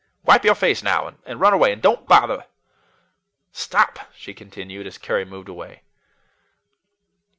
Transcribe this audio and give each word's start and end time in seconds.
"Wipe 0.23 0.43
your 0.43 0.55
face 0.55 0.81
now, 0.81 1.13
and 1.27 1.39
run 1.39 1.53
away, 1.53 1.71
and 1.71 1.79
don't 1.79 2.07
bother. 2.07 2.47
Stop," 3.51 4.09
she 4.15 4.33
continued, 4.33 4.87
as 4.87 4.97
Carry 4.97 5.25
moved 5.25 5.47
away. 5.47 5.83